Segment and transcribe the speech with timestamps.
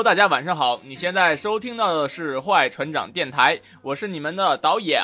[0.00, 5.02] Hello，大家晚上好，你现在收听到的是坏船长电台，我是你们的导演。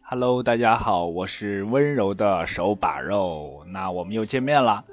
[0.00, 4.84] Hello，大家好，我是温柔的手把肉，那我们又见面了。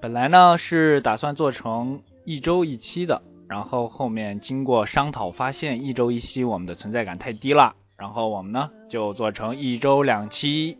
[0.00, 10.78] 本来呢是打算做成一周一期的，然后后面经过商讨发现一周一期我们的存在感太低了，然后我们呢就做成一周两期。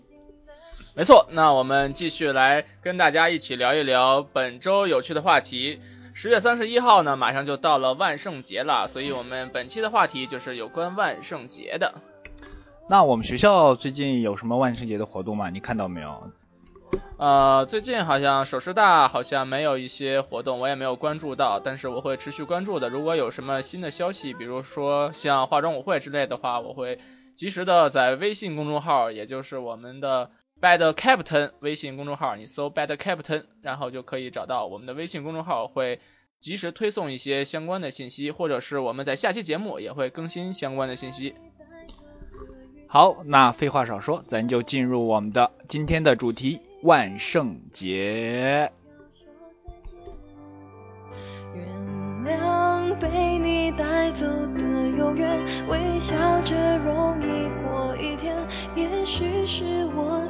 [0.95, 5.80] 没错，那我们继续来跟大家一起聊一聊本周有趣的话题。
[6.16, 11.96] 十月三十一号呢，马上就到了万圣节了，所以我们本期的话题就是有关万圣节的。
[12.88, 15.50] 那我们学校最近有什么万圣节的活动吗？
[15.50, 16.30] 你看到没有？
[17.16, 22.88] 呃，最近好像首师大好像没有一些活动，我也没有关注到，但是我会持续关注的。
[22.90, 27.01] 如果有什么新的消息，比如说像化妆舞会之类的话，我会
[27.35, 30.30] 及时的在微信公众号，也就是我们的
[30.65, 36.01] Bad Captain 微信公众号，你搜 Bad Captain，然后就可以找到我们的微信公众号，会
[36.40, 41.35] 及时推送一些相关的信息，或者是我们在下期节目也会更新相关的信息。
[42.87, 48.73] 好，那废话少说，咱就进入我们的今天的主题——万圣节。
[51.54, 51.66] 原
[52.24, 54.62] 谅被你带走的
[54.96, 58.35] 永远，微笑着容易过一天。
[58.74, 60.26] 也许是我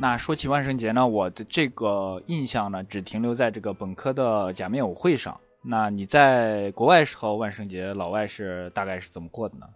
[0.00, 5.40] 那说起万圣节呢，我的这个印象呢，只停留在这个本科的假面舞会上。
[5.60, 9.66] 那你在国外时候万圣节，老外是大概是怎么过的呢？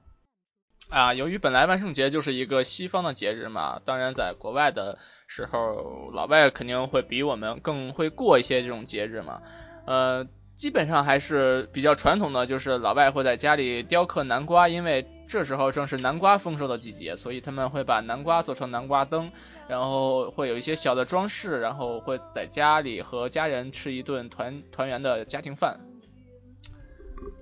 [0.91, 9.43] 啊，由于本来万圣节就是一个西方的节日嘛，当然在国外的时候，老外肯定会比我们更会过一些这种节日嘛。
[9.87, 19.33] 呃，基本上还是比较传统的，就是老外会在家里雕刻南瓜，因为这时候正是南瓜丰收的季节，所以他们会把南瓜做成南瓜灯，
[19.69, 25.81] 然后会有一些小的装饰，然后会在家里和家人吃一顿团团圆的家庭饭。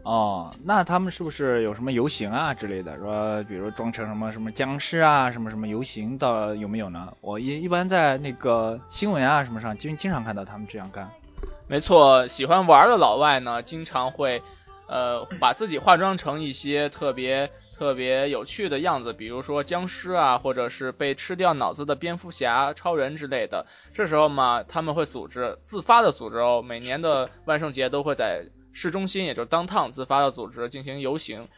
[0.03, 2.97] 哦，那他们是不是有什么游行啊之类的？
[2.99, 7.15] 说比如装成什么什么僵尸啊，什么什么游行的有没有呢？
[7.21, 11.11] 我一一般在那个新闻啊什么上经经常看到他们这样干。
[11.67, 14.43] 没错，喜欢玩的老外呢，经常会
[14.87, 23.65] 呃把自己化妆成一些特别特别有趣的样子，比如说僵尸啊，或者是被吃掉脑子的蝙蝠侠、超人之类的。
[23.95, 31.49] 这时候嘛，他们会组织自发的组织哦，每年的万圣节都会在市中心，也就是 downtown 自发的组织进行游行。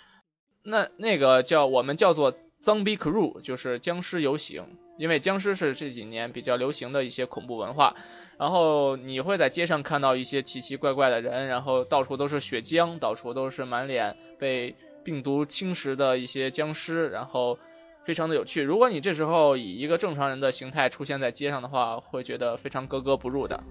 [0.62, 2.32] 那那个叫我们叫做
[2.64, 7.96] Zombie Crew，就是僵尸游行，因为僵尸是这几年比较流行的一些恐怖文化。
[8.38, 17.58] 然后你会在街上看到一些奇奇怪怪的人，然后到处都是血浆，到处都是满脸被病毒侵蚀的一些僵尸，然后
[18.04, 18.62] 非常的有趣。
[18.62, 23.62] 如果你这时候以一个正常人的形态出现在街上的话，会觉得非常格格不入的。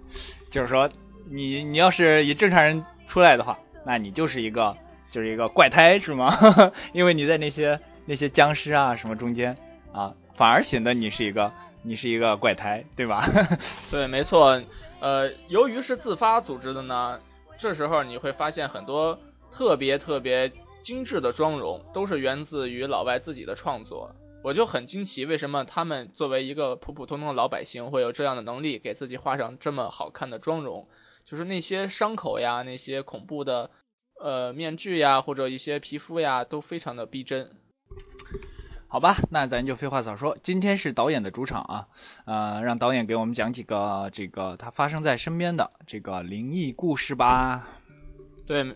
[0.50, 0.90] 就是说，
[1.30, 4.76] 你你要是以正常人出来的话，那你就是一个
[5.10, 6.34] 就是一个怪胎是吗？
[6.94, 9.58] 因为你在那些那些僵尸啊什么中间
[9.92, 11.52] 啊，反而显得你是一个
[11.84, 13.24] 你是一个怪胎，对吧？
[13.92, 14.62] 对，没错。
[15.00, 17.20] 呃，由于是自发组织的呢，
[17.58, 19.18] 这时候你会发现很多
[19.50, 24.16] 特别特别精致的妆容都是源自于老外自己的创作。
[24.44, 30.88] 我就很惊奇，为什么他们作为一个普普通通的老百姓，会有这样的能力给自己画上这么好看的妆容？
[31.26, 33.70] 就是那些伤口呀，那些恐怖的
[34.20, 37.52] 呃面具呀，或者一些皮肤呀，都非常的逼真。
[38.88, 41.88] 好吧，那咱就废话少说，今天是导演的主场啊，
[42.26, 47.70] 呃，让导演给我们讲几个这个他发生在身边的这个灵异故事吧。
[48.48, 48.76] 对，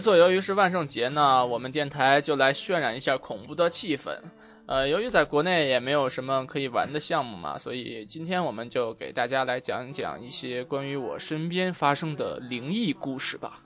[0.00, 4.20] 没错，由于是万圣节呢，我们电台就来渲染一下恐怖的气氛。
[4.64, 13.60] 呃，由于在国内也没有什么可以玩的项目嘛，所以今天我们就给大家来讲讲一些关于我身边发生的灵异故事吧。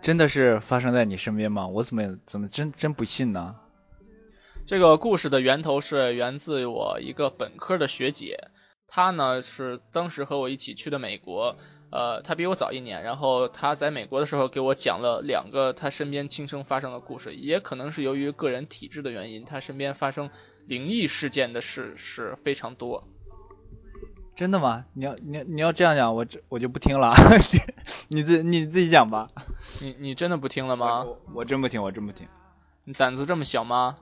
[0.00, 1.66] 真的是发生在你身边吗？
[1.68, 3.56] 我怎么怎么真真不信呢？
[4.66, 8.48] 这个故事的源头是源自我一个本科的学姐，
[8.88, 11.56] 她呢是当时和我一起去的美国。
[11.92, 20.30] 呃，他比我早一年，然后他在美国的时候给我讲了两个他身边亲身发生的故事，也可能是由于个人体质的原因，他身边发生
[20.66, 23.04] 灵异事件的事是非常多。
[24.34, 24.86] 真的吗？
[24.94, 27.12] 你要你你要这样讲，我这我就不听了，
[28.08, 29.28] 你自你自己讲吧。
[29.82, 31.04] 你你真的不听了吗？
[31.04, 32.26] 我我真不听，我真不听。
[32.84, 33.96] 你胆子这么小吗？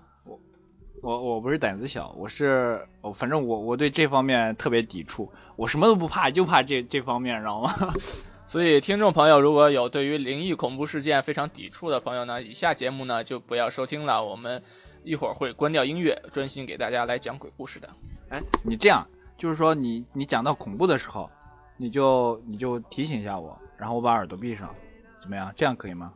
[1.03, 7.73] 我我不是胆子小，我是我反正我我对这方面特别抵触，我什么都不怕，就怕这这方面，知道吗？
[8.47, 14.63] 所以听众朋友如果有对于灵异恐怖事件非常抵触的朋友呢，以下节目呢就不要收听了，我们
[15.05, 17.89] 一会儿会关掉音乐，专心给大家来讲鬼故事的。
[18.29, 19.07] 哎，你这样
[19.39, 21.31] 就是说你你讲到恐怖的时候，
[21.79, 24.75] 你就你就提醒一下我，然后我把耳朵闭上，
[25.21, 25.51] 怎么样？
[25.57, 26.13] 这样可以吗？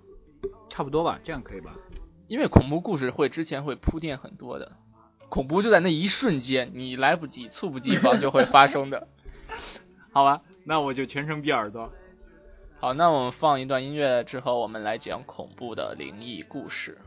[0.69, 1.73] 差不多吧，这样可以吧？
[2.27, 4.73] 因为恐怖故事会之前会铺垫很多的，
[5.29, 9.09] 恐怖就在那一瞬间，你来不及、猝不及防就会发生的。
[10.13, 11.93] 好吧，那我就全程闭耳朵。
[12.81, 16.99] 好，那我们放一段音乐之后，我们来讲恐怖的灵异故事。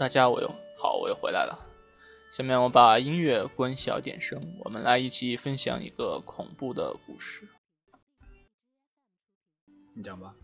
[0.00, 1.58] 大家我又好，我又回来了。
[2.32, 7.46] 下面我把音乐关小点声，我们来一起分享一个恐怖的故事。
[9.94, 10.34] 你讲吧。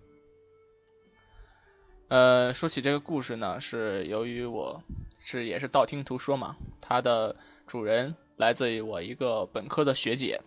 [2.08, 4.82] 呃，说起这个故事呢，是由于我
[5.20, 7.36] 是也是道听途说嘛，它的
[7.66, 10.42] 主人来自于我一个本科的学姐。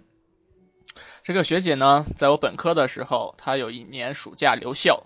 [1.23, 5.03] 这个学姐呢，在我本科的时候，她有一年暑假留校。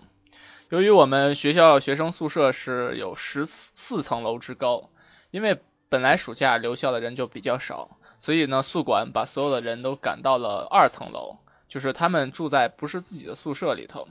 [0.74, 4.90] 由于我们学校学生宿舍是有十四层楼之高，
[5.30, 11.38] 因为本来暑假留校的人就比较少，所以呢，宿管把所有的人都赶到了二层楼，
[11.68, 14.08] 就是他们住在不是自己的宿舍里头。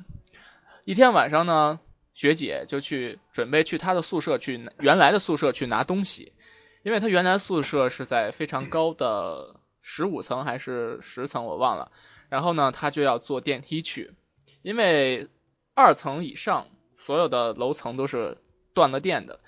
[0.85, 1.81] 一天晚上呢，
[2.13, 6.31] 学姐就去准备去她的宿舍去原来的宿舍去拿东西，
[6.83, 11.91] 因为她原来宿舍是在非常高的十五层还是十层我忘了，
[12.29, 14.13] 然后呢，她就要坐电梯去，
[14.61, 15.27] 因为。
[15.73, 18.37] 二层以上所有的楼层都是
[18.73, 19.39] 断了电的，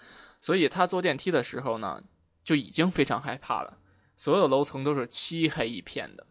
[0.42, 2.04] 所以他坐电梯的时候呢，
[2.44, 3.78] 就已经非常害怕了。
[4.18, 6.26] 所有楼层都是漆黑一片的。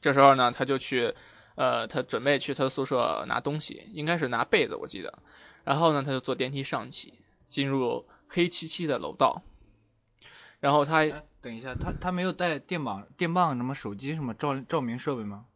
[0.00, 1.14] 这时候呢，他就去，
[1.54, 5.18] 呃，他准备去他宿舍拿东西，应该是拿被子，我记得。
[5.64, 7.14] 然后呢，他就坐电梯上去，
[7.48, 9.42] 进入黑漆漆的楼道。
[10.60, 11.04] 然后他
[11.40, 15.46] 等一下，他他没有带电棒、电棒什么手机什么照照明设备吗？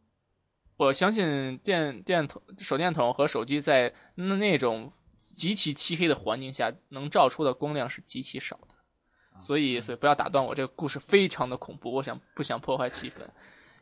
[0.78, 9.40] 我相信电电筒、手电筒和手机在那那种极其漆黑的环境下，能照出的光亮是极其少的。
[9.40, 13.28] 所以，所以不要打断我，这个故事非常的恐怖，我想不想破坏气氛。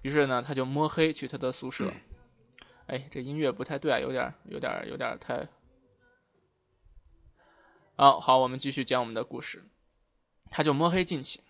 [0.01, 1.93] 于是呢，他就摸黑去他的宿舍。
[2.87, 5.49] 哎，这音乐不太对啊，有点、有点、有点太……
[7.97, 9.65] 好好，我们继续讲我们的故事。
[10.49, 11.41] 他就摸黑进去，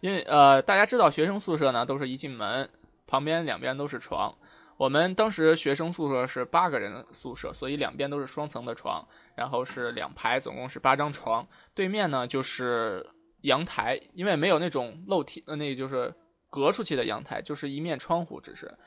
[0.00, 2.70] 因为呃，大家知道学生宿舍呢，都是一进门
[3.08, 4.36] 旁边两边都是床。
[4.80, 11.48] 我们当时学生宿舍是八个人的宿舍，所以两边都是双层的床，然后是两排，总共是八张床。
[11.74, 13.10] 对面呢就是
[13.42, 16.14] 阳台，因为没有那种露天，呃，那就是
[16.48, 18.78] 隔出去的阳台，就是一面窗户，只是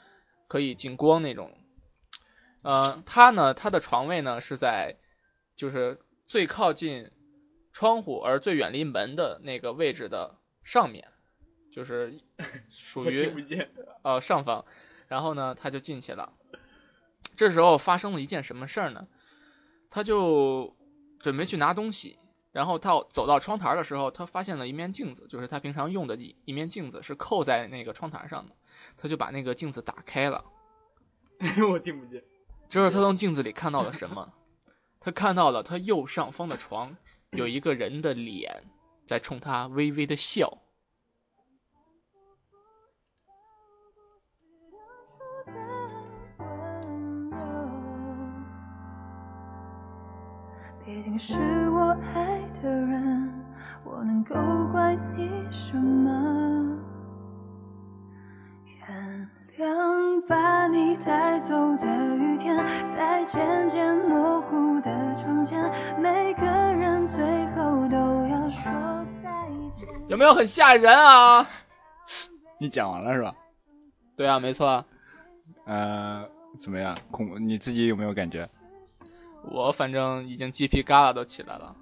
[0.47, 1.55] 可以进光那种。
[2.63, 4.97] 呃，他呢，他的床位呢是在
[5.55, 7.11] 就是最靠近
[7.71, 11.09] 窗户而最远离门的那个位置的上面，
[11.71, 12.19] 就是
[12.71, 13.31] 属于
[14.01, 14.65] 呃上方。
[15.13, 16.33] 然后呢，他就进去了。
[17.35, 19.05] 这时候发生了一件什么事儿呢？
[19.91, 20.75] 他就
[21.19, 22.17] 准备去拿东西，
[22.51, 28.55] 然后他走到窗台的时候，他发现了一面镜子，就是他平常用的一一面镜子，是扣在那个窗台上的。
[28.97, 30.45] 他就把那个镜子打开了。
[31.71, 32.23] 我听不见。
[32.67, 34.33] 这是他从镜子里看到了什么？
[34.99, 36.97] 他看到了他右上方的床
[37.29, 38.63] 有一个人的脸
[39.05, 40.57] 在冲他微微的笑。
[50.85, 51.33] 毕竟是
[51.69, 53.33] 我爱的人，
[53.85, 54.35] 我能够
[54.71, 56.77] 怪你什么？
[58.77, 62.57] 原谅把你带走的雨天，
[62.95, 67.97] 在渐渐模糊的窗前，每个人最后都
[68.27, 69.87] 要说再见。
[70.09, 71.47] 有没有很吓人啊？
[72.57, 73.35] 你讲完了是吧？
[74.17, 74.83] 对啊，没错。
[75.65, 76.27] 呃，
[76.59, 76.95] 怎么样？
[77.09, 77.47] 恐？
[77.47, 78.49] 你自己有没有感觉？
[79.51, 81.75] 我反正已经鸡皮疙瘩都起来了。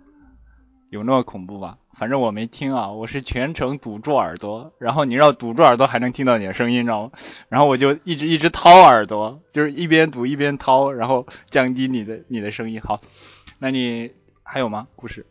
[0.89, 1.77] 有那么恐怖吗？
[1.93, 7.11] 反正我没听啊，我是全程堵住耳朵，然后你让堵住耳朵还能听到你的声音，知道吗？
[7.47, 12.81] 然后我就一直一直掏耳朵，就是一边堵一边掏，然后降低你的你的声音。
[12.81, 12.99] 好，
[13.59, 14.13] 那你
[14.43, 14.87] 还有吗？
[14.97, 15.25] 故事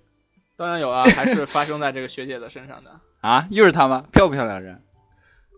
[0.56, 3.00] 当然有啊，还是发生在这个学姐的身上的。
[3.20, 3.46] 啊？
[3.50, 4.06] 又是她吗？
[4.12, 4.82] 漂不漂亮人？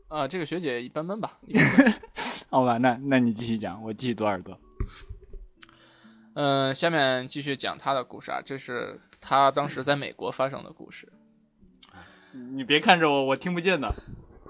[0.09, 1.39] 啊，这个学姐一般般吧。
[2.51, 4.59] 好吧，那那你继续讲，我继续堵耳朵。
[6.35, 11.13] 嗯，下面继续讲他的故事啊，这是他当时在美国发生的故事。
[12.33, 13.95] 你别看着我，我听不见的。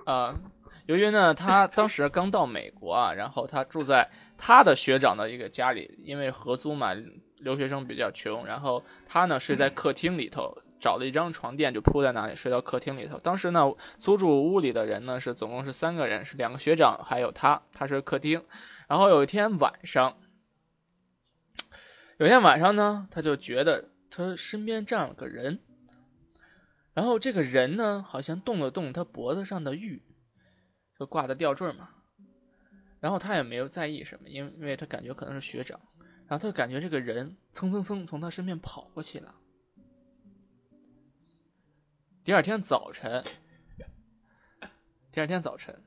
[0.07, 0.41] 啊，
[0.87, 6.95] 由于呢，他当时刚到美国啊，然后他住在他的学长的一个家里，因为合租嘛，
[7.39, 13.19] 留学生比较穷，然后他呢睡在客厅里头，找了一张床垫就铺在那里睡到客厅里头。
[13.19, 18.45] 当时呢，租住屋里的人呢是总共是三个人，是两个学长还有他，他是客厅。
[18.87, 20.17] 然后有一天晚上，
[22.23, 25.59] 有一天晚上呢，他就觉得他身边站了个人。
[26.95, 30.05] 然后这个人呢，好像动了动他脖子上的玉，
[30.97, 31.89] 就挂的吊坠嘛。
[33.01, 35.81] 然后他也没有在意什么，因为因为他感觉可能是学长。
[36.29, 39.35] 然后他就感觉这个人蹭蹭蹭从他身边跑过去了。
[42.23, 43.25] 第二天早晨，
[45.11, 45.83] 第二天早晨，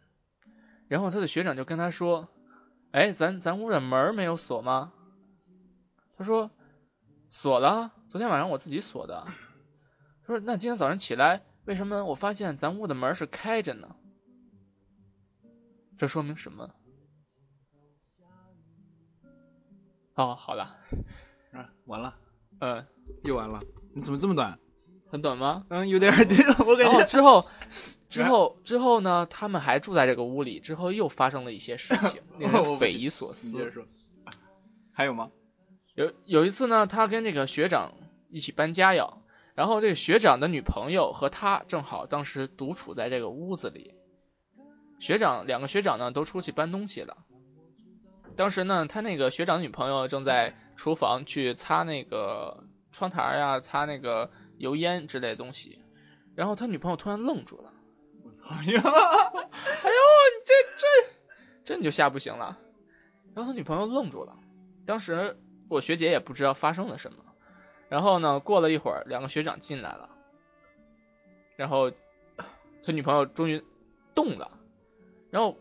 [0.89, 2.27] 然后他的学长就跟他说
[2.91, 4.91] ：“哎，咱咱屋的门没有锁吗？”
[6.17, 6.49] 他说
[7.29, 9.27] ：“锁了，昨天晚上我自己锁的。”
[10.25, 13.95] 他说那今天早上起来，为什么我发现咱屋的门是开着呢？
[15.97, 16.71] 这说明什么？
[20.15, 20.77] 哦，好了，
[21.51, 22.15] 啊，完了，
[22.59, 22.87] 呃，
[23.23, 23.61] 又完了。
[23.93, 24.57] 你怎么这么短？
[25.09, 25.65] 很短吗？
[25.69, 26.17] 嗯，有点儿，
[26.65, 27.05] 我感然后觉。
[27.07, 27.45] 之后，
[28.09, 29.25] 之后之后呢？
[29.29, 33.51] 他们还住在这个屋里，之后又发生了一些事情， 令人匪夷所思。
[33.51, 33.85] 接着说。
[34.93, 35.31] 还有吗？
[35.95, 37.93] 有有一次呢，他跟那个学长
[38.29, 39.13] 一起搬家呀，
[39.55, 43.95] 然后这个学长的女朋友和他正好当时独处在这个屋子里。
[44.99, 47.17] 学长两个学长呢都出去搬东西了。
[48.35, 55.79] 当时呢，他那个学长女朋友正在厨房去擦那个窗台呀、擦那个油烟之类的东西，
[56.35, 57.71] 然后他女朋友突然愣住了。
[58.23, 58.81] 我操呀！
[58.81, 59.99] 哎呦，
[60.33, 61.13] 你这这
[61.63, 62.59] 这你就吓不行了。
[63.33, 64.37] 然后他女朋友愣住了，
[64.85, 65.37] 当时
[65.69, 67.25] 我学姐也不知道发生了什么。
[67.87, 70.09] 然后呢，过了一会儿，两个学长进来了，
[71.55, 71.91] 然后
[72.83, 73.63] 他女朋友终于
[74.15, 74.57] 动了，
[75.29, 75.55] 然后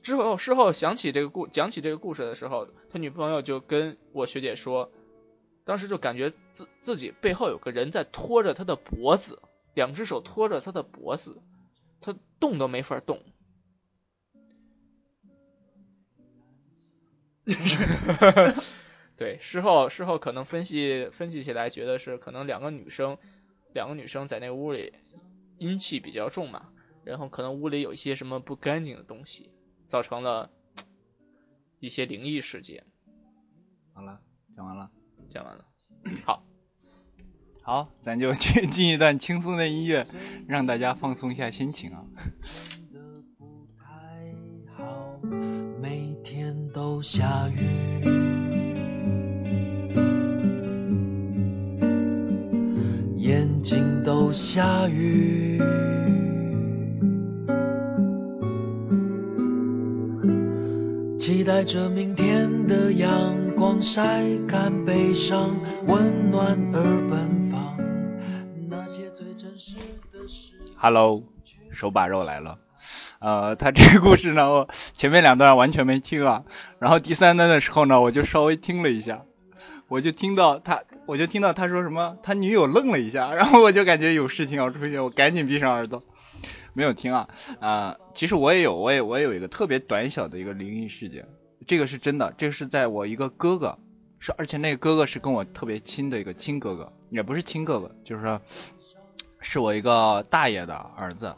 [0.00, 4.92] 之后事后想起这个故讲起这个故事的时候，他女朋友就跟我学姐说，
[5.64, 9.42] 当时就感觉自自己背后有个人在拖着他的脖子，
[9.74, 11.42] 两只手拖着他的脖子，
[12.00, 13.20] 他动都没法动。
[17.46, 18.62] 哈 哈
[19.16, 23.18] 对，事后事后可能分析分析起来，觉得是可能两个女生，
[23.72, 24.92] 两个女生在那屋里
[25.58, 26.70] 阴气比较重嘛，
[27.04, 29.50] 然后可能屋里有一些什么不干净的东西，
[29.86, 30.50] 造成了
[31.80, 32.84] 一些灵异事件。
[33.92, 34.20] 好了，
[34.56, 34.90] 讲完了。
[35.30, 35.64] 讲完了，
[36.24, 36.44] 好，
[37.62, 40.06] 好，咱就进进一段轻松的音乐，
[40.46, 42.04] 让大家放松一下心情啊。
[42.92, 43.00] 的
[43.36, 43.84] 不太
[44.76, 45.18] 好，
[45.80, 47.93] 每天都下雨，
[54.34, 55.58] 下雨。
[61.16, 67.76] 期待着明天的阳光晒干悲伤，温暖而奔放。
[68.68, 69.76] 那些最真实
[70.12, 70.52] 的事。
[70.76, 71.22] Hello，
[71.70, 72.58] 手把肉来了。
[73.20, 76.42] 呃，他这个故事呢，我前面两段完全没听啊，
[76.80, 79.22] 然后第三段的时候呢，我就稍微听了一下，
[79.88, 86.02] 我就听到他，我就听到他说什么，他女友愣了一下，然后我就感觉有事情要出现，我赶紧闭上耳朵，
[86.72, 87.28] 没有听啊
[87.60, 91.26] 啊、其实我也有，我也我也有一个特别短小的一个灵异事件，
[91.66, 93.78] 这个是真的，这个是在我一个哥哥，
[94.18, 98.40] 是而且那个哥哥是跟我特别亲的一个亲哥哥，也不是亲哥哥，就是说
[99.40, 101.34] 是我一个大爷的儿子。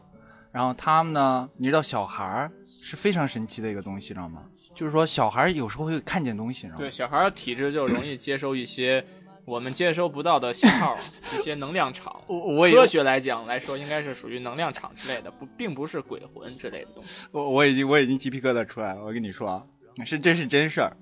[0.52, 4.44] 然后他们呢，你知道小孩儿是非常神奇的一个东西，知道吗？
[4.74, 6.90] 就是说小孩有时候会看见东西，知道吗对，？
[6.90, 9.04] 小孩体质就容易接收一些
[9.46, 10.98] 我们接收不到的信号，
[11.38, 12.20] 一些能量场。
[12.26, 17.26] 我我也科学来讲来说，应该是属于能量场之类的，不，并不是鬼魂之类的东西。
[17.30, 19.62] 我我已经我已经鸡皮疙瘩出来了，我跟你说啊，
[20.04, 20.96] 是这是真事儿。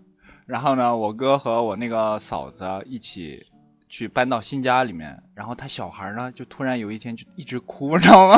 [0.46, 3.46] 然后呢，我哥和我那个嫂子一起
[3.88, 8.36] 去搬到新家里面，然后他小孩呢就突然有一天就一直哭，你知道吗？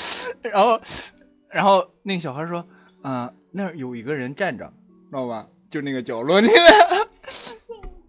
[0.40, 0.80] 然后
[1.50, 2.66] 然后那个小孩说，
[3.04, 4.72] 嗯、那儿有一个人站着，
[5.10, 5.48] 知道吧？
[5.70, 6.54] 就那个角落那个，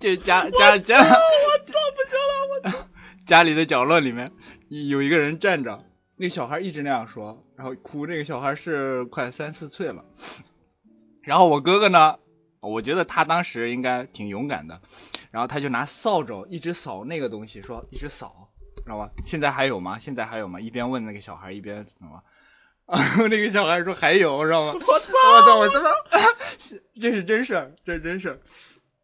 [0.04, 2.88] 就家家家，我操不行了，我操！
[3.26, 4.34] 家里的角落里面
[4.68, 5.86] 有一个人站着，
[6.18, 8.06] 那个小孩一直那样说，然后哭。
[8.06, 10.04] 那个小孩是快三四岁了。
[11.22, 12.20] 然后我哥哥呢，
[12.60, 14.82] 我觉得他当时应该挺勇敢的，
[15.32, 18.50] 然后他就拿扫帚一直扫那个东西，说一直扫，
[18.84, 19.12] 知道吧？
[19.24, 20.00] 现在还有吗？
[20.00, 20.60] 现在还有吗？
[20.60, 22.24] 一边问那个小孩，一边什么？
[22.88, 24.74] 啊，那个小孩说还有，知道吗？
[24.86, 25.14] 我操！
[25.34, 25.58] 我操！
[25.60, 25.90] 我他妈，
[27.00, 28.40] 这是真事儿，这是真事儿。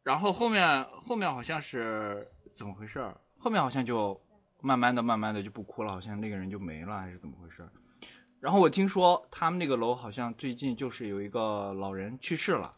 [0.03, 3.13] 然后后面后面好像是怎么回事？
[3.37, 4.21] 后面好像就
[4.61, 7.67] 慢慢的、慢慢的就不哭了，好像那个人就没了，还是怎么回事？
[8.39, 12.71] 然后我听说他们那个楼好像最近就是有一个老人去世了，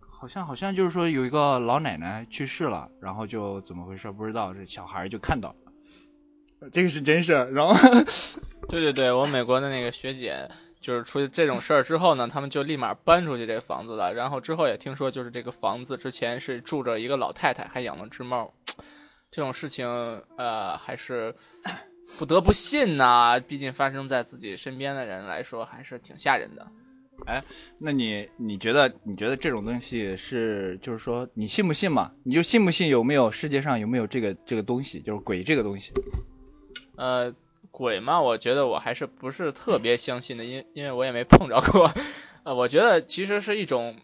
[0.00, 4.10] 好像好像就是说有一个老奶奶去世了，然后就怎么回事？
[4.12, 5.54] 不知道，这小孩就看到
[6.60, 7.52] 了， 这个是真事儿。
[7.52, 7.74] 然后。
[8.68, 10.48] 对对对，我美国的那个学姐
[10.80, 14.14] 就是出这种事儿之后呢，他们就立马搬出去这个房子了。
[14.14, 18.54] 然后之后也听说，就是这个房子之前是住着一个老太太，还养了只猫。
[19.30, 19.86] 这种事情
[20.36, 21.34] 呃还是
[22.18, 26.66] 不得不信呐，毕竟发生在自己身边的人来说还是挺吓人的。
[27.26, 27.44] 哎，
[27.78, 32.12] 那你你觉得你觉得这种东西是就是说你信不信嘛？
[32.24, 35.92] 你就信不信有没有世界上有没有这个这个东西，就是鬼这个东西？
[36.96, 37.34] 呃。
[37.70, 41.92] 鬼嘛，我觉得我还是不是特别相信的，因因为我也没碰着过。
[42.42, 43.96] 呃，我觉得其实是一种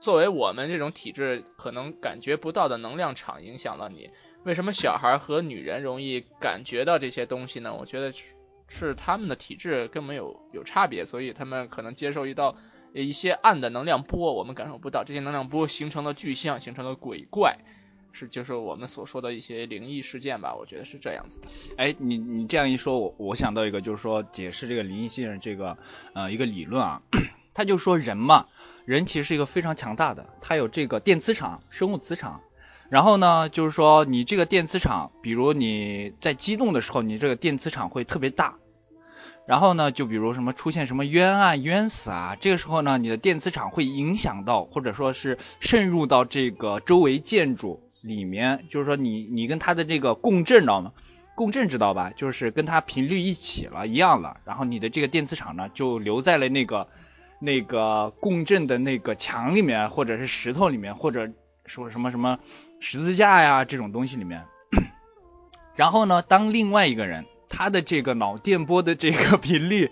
[0.00, 4.10] 作为我们这种体质可能感觉不到的能量场影响了你。
[4.44, 7.74] 为什么小孩和女人容易感觉到这些东西呢？
[7.74, 8.24] 我觉得是
[8.68, 12.56] 是他们的体质根本有有差别，所以他们可能接受一道
[12.92, 15.04] 一些暗的能量波，我们感受不到。
[15.04, 17.58] 这些能量波形成了具象，形成了鬼怪。
[18.14, 21.48] 是，就是我们所说的一些灵异事件吧，我觉得是这样子的。
[21.76, 25.76] 哎，你你这样一说，我我想到一个，就是说解释这个灵异事件这个
[26.12, 27.02] 呃一个理论啊，
[27.54, 28.46] 他就说人嘛，
[28.84, 32.40] 人其实是一个非常强大的，他有这个电磁场，生物磁场。
[32.88, 38.58] 然后呢，就是说你这个电磁场，比如你在激动的时候，你这个电磁场会特别大。
[39.46, 47.82] 然后呢，就比如什么出现什么冤案冤死啊，这个时候呢，你的电磁场会影响到，或者说是渗入到这个周围建筑。
[48.04, 50.92] 里面就是说你你跟他的这个共振，知道吗？
[51.34, 52.12] 共振知道吧？
[52.14, 54.36] 就是跟他频率一起了，一样了。
[54.44, 56.86] 然后你的这个电磁场呢，就留在了那个
[57.40, 61.30] 那个共振的那个墙里面，或者是石头里面，或者
[61.64, 62.38] 说什么什么
[62.78, 64.44] 十字架呀这种东西里面。
[65.74, 69.90] 然后呢，当另外一个人他的这个脑电波的这个频率。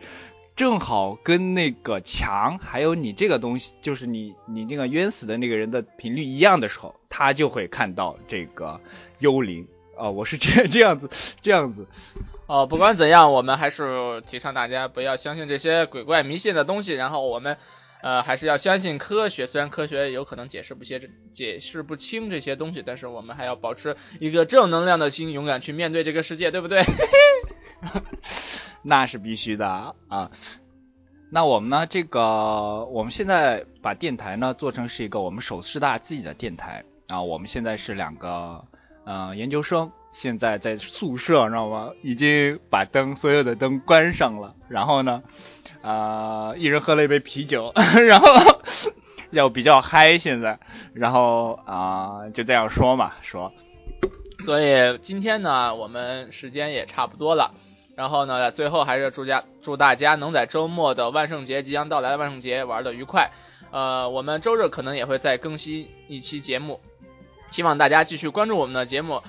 [0.63, 8.81] 正好跟那个墙，还有你这个东西，就是你你那个冤死的那个人的频率一样的时候，他就会看到这个
[9.19, 9.67] 幽灵
[9.99, 10.11] 啊。
[10.11, 11.11] 我是这 这样子
[11.43, 11.89] 这样子
[12.47, 12.69] 哦。
[12.69, 17.57] 不管怎样，我们还是提倡大家不要相信这些鬼怪迷信的东西，然后我们
[18.01, 19.49] 呃还是要相信科学。
[19.49, 26.85] 虽然科学有可能解释不些解释不清这些东西，但是我们还要保持一个正能量的心，勇敢去面对这个世界，对不对？
[26.85, 26.93] 嘿
[27.83, 28.01] 嘿
[28.83, 30.31] 那是必须的啊！
[31.31, 31.87] 那我们呢？
[31.87, 37.23] 这个我们现在把电台呢做成是一个我们首师大自己的电台啊。
[37.23, 38.65] 我们现在是两个
[39.05, 41.93] 呃研究生，现在在宿舍，知道吗？
[42.03, 44.55] 已经把灯所有的灯关上了。
[44.69, 45.23] 然后呢，
[45.81, 47.73] 呃，一人喝了一杯啤酒，
[48.07, 48.29] 然后
[49.31, 50.61] 要比较嗨现在。
[50.93, 53.55] 然后啊，就这样说嘛，说。
[54.45, 57.55] 所以今天呢，我们时间也差不多了。
[57.95, 63.31] 然后呢，最后还是祝家祝大家能在周末的万圣节即将到来的万圣节玩的愉快。
[63.71, 66.81] 呃，我们周日可能也会再更新一期节目，
[67.51, 69.23] 希望大家继续关注我们的节目。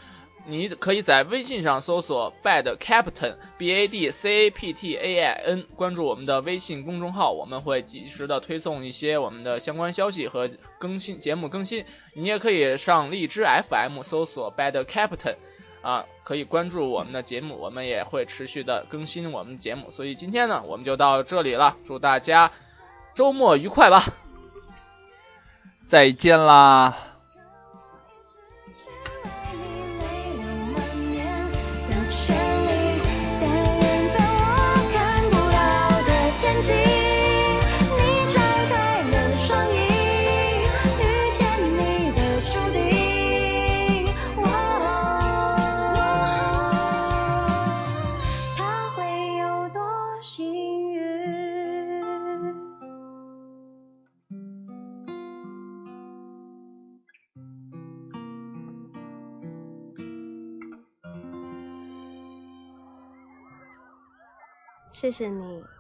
[0.46, 10.50] 你可以在微信上搜索 Bad Captain B A D C A P T A I N，关注我们的微信公众号，我们会及时的推送一些我们的相关消息和
[10.80, 11.86] 更新节目更新。
[12.14, 15.36] 你也可以上荔枝 F M 搜索 Bad Captain。
[15.84, 19.92] 啊，可以关注我们的节目，我们也会持续的更新我们节目。
[19.92, 22.52] 所以今天呢，我们就到这里了，祝大家
[23.14, 24.02] 周末愉快吧，
[25.86, 27.13] 再见啦。
[65.04, 65.73] 谢谢你。